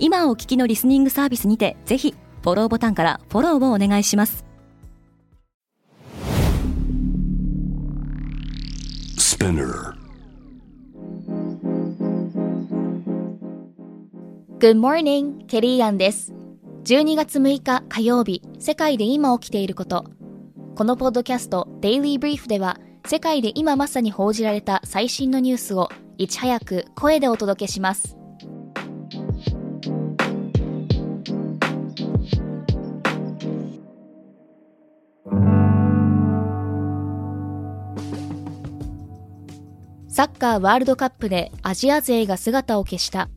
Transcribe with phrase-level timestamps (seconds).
[0.00, 4.44] 今お聞きのリスニングサービスにてぜひフォローボタンからフォローをお願いします。
[14.58, 16.32] Good morning, ケリーアンです。
[16.84, 20.04] 12月6日火曜日世界で今起きていること。
[20.74, 28.17] このポッドキャスト Daily Brief では世界で今まさに報じられた最新のニュースをいち早く声でお届けします
[40.18, 43.28] サッカーワールドカップでアジア勢が姿を消した。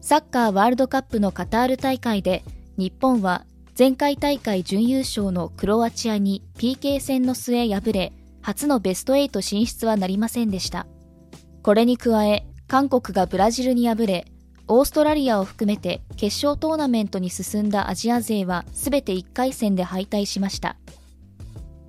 [0.00, 2.44] サッカーワールドカップのカタール大会で
[2.76, 3.44] 日本は
[3.76, 8.12] 前回大会準優勝のクロアチアに PK 戦の末敗れ
[8.42, 10.86] 初のベスト8進出はなりませんでした。
[11.64, 14.24] これに加え韓国がブラジルに敗れ
[14.68, 20.76] オーストラリアを含めて決勝トーナメントに進んだアジア勢は全て1回戦で敗退しました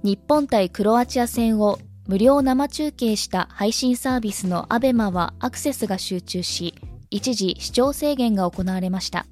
[0.04, 6.74] 日本対クロアチア戦を無料生中継した配信サービスの ABEMA はアクセスが集中し、
[7.10, 9.26] 一時視聴制限が行われました。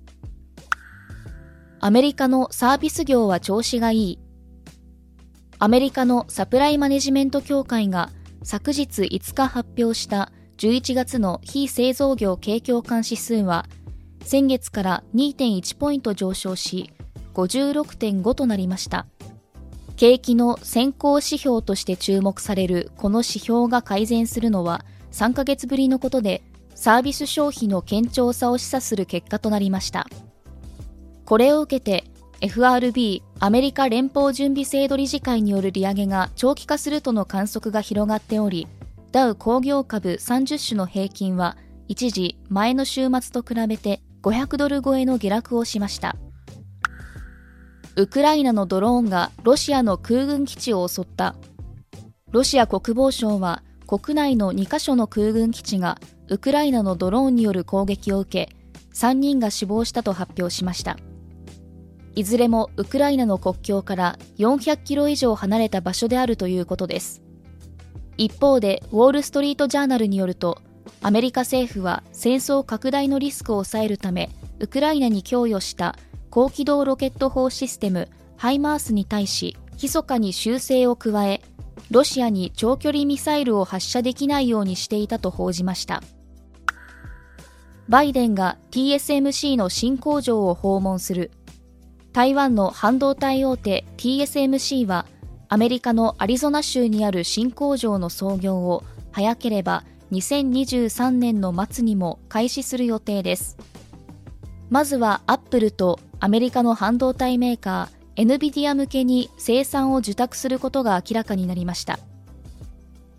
[1.80, 4.20] アメリカのサービス業は調子がいい。
[5.58, 8.10] アメリカのサプライマネジメント協会が
[8.44, 13.66] 昨日5日発表した11月の非製造業景況感指数は
[14.24, 16.92] 先月から2.1ポイント上昇し
[17.34, 19.06] 56.5となりました。
[19.98, 26.42] 景気の先行指標として注目されるこの指標が改善するのは3ヶ月ぶりのことで、
[26.74, 30.08] サービス消費の堅調さを示唆する結果となりました。
[31.24, 32.04] これを受けて、
[32.42, 38.68] FRB アメリカ連邦準備制度理事会による利上げが長期化するとの観測が広がっており、
[39.16, 41.56] ダウ工業株30種の平均は
[41.88, 46.18] 一時前の週末と比べて500ドル超えの下落をしました。
[47.96, 51.38] ウクライナのドローンがロシアの空軍基地を襲った。
[52.32, 55.98] ロシア国防省は国内の2カ所の空軍基地が
[56.28, 58.54] ウクライナのドローンによる攻撃を受け、
[58.96, 60.98] 3人が死亡したと発表しました。
[62.16, 67.25] いずれもウクライナの国境から400キロ以上離れた場所であるということです。
[68.18, 70.62] 一方で、ウォール・ストリート・ジャーナルによると、
[71.02, 75.96] アメリカ政府は戦争拡大のリスクを抑えるため、ウクライナに供与した
[76.30, 81.42] 高機動ロケット砲システムハイマースに対し密かに修正を加え
[81.92, 86.02] ロシアに長距離ミサイルを発射できないようにしていたと報じました。
[87.88, 91.32] バイデンが TSMC の新工場を訪問する。
[92.12, 95.06] 台湾の半導体大手 TSMC は
[95.48, 103.58] アメリカのアリゾナ州にある新工場の操業を早ければ2023年の末にも開始する予定です。
[104.70, 112.00] まずはアップルとアメリカの半導体メーカー NVIDIA 向けに生産を受託することが明らかになりました。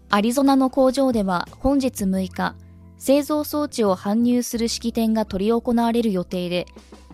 [0.09, 2.55] アリゾナの工場では本日6日
[2.99, 6.67] 製造装置を搬入する式典が執り行われる予定で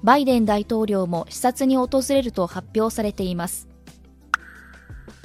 [0.02, 3.71] バイデン大統領も視察に訪れると発表されています。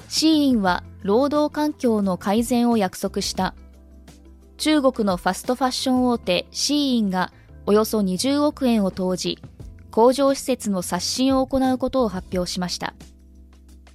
[0.08, 3.56] シーインは労働環境の改善を約束した
[4.58, 7.32] 中国のファストファッション大手シーインが
[7.66, 9.40] およそ20億円を投じ
[9.92, 12.94] 工場施設の刷新を行うことを発表しました。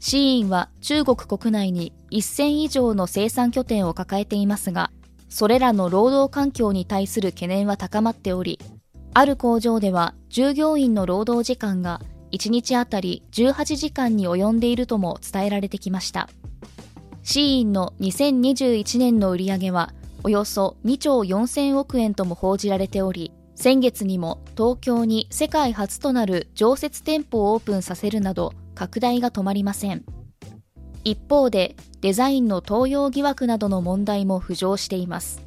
[0.00, 4.90] シーインは中国国内に1000以上の生産拠点を抱えていますが、
[5.28, 8.58] それらの労働環境に対する懸念は高まっており、
[9.14, 12.00] ある工場では従業員の労働時間が
[12.32, 16.28] 1日あたり18時間に及んでいるとも伝えられてきました。
[17.22, 19.92] シーインの2021年の売り上げは
[20.24, 30.04] およそ2兆4000億円とも報じられており、先月にも東京に世界初となる常設店舗をオープンさせるなど拡大が止まりません。
[31.04, 35.42] 一方でデザインの盗用疑惑などの問題も浮上しています。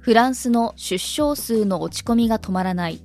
[0.00, 3.02] フランスの出生数の落ち込みが止まらない。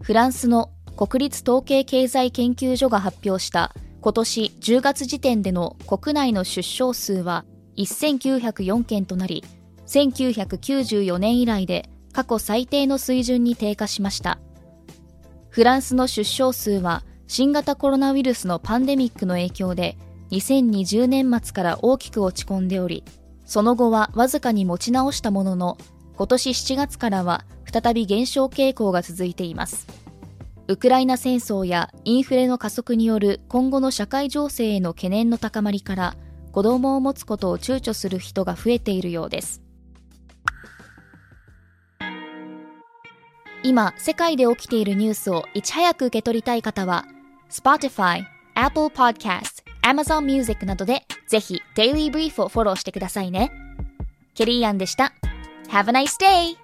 [0.00, 7.44] フランスの国立統計経済研究所が発表した今年10月時点での国内の出生数は
[7.76, 9.44] 1904件となり
[9.86, 14.38] 1994年以来で過去最低の水準に低下しました
[15.50, 19.96] フランスの出生数は新型コロナウイルスのパンデミックの影響で
[20.30, 23.04] 2020年末から大きく落ち込んでおり、
[23.44, 25.78] その後はわずかに持ち直したものの、
[26.16, 30.03] 今年7月からは再び減少傾向が続いています。
[30.66, 36.16] ウクライナ戦争やインフレの加速による今後の社会情勢への懸念の高まりから
[36.52, 39.60] 子供を持つことを躊躇する人が増えているようです。
[43.62, 47.06] 今、世界で起きているニュースをいち早く受け取りたい方は、
[47.50, 48.24] Spotify、
[48.54, 53.52] Apple Podcast、Amazon Music などでぜひ Daily Brief をフォローしてくださいね。
[54.34, 55.12] ケリーアンでした。
[55.68, 56.63] Have a nice day!